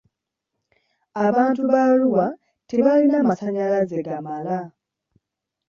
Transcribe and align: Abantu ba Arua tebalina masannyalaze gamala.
Abantu 1.25 1.61
ba 1.71 1.81
Arua 1.93 2.27
tebalina 2.69 3.17
masannyalaze 3.29 3.97
gamala. 4.07 4.57